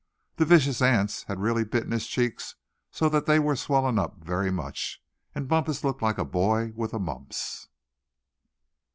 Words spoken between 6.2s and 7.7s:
boy with the mumps.